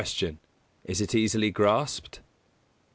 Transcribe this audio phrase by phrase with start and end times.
[0.03, 0.39] Q.
[0.89, 2.21] _Is it easily grasped?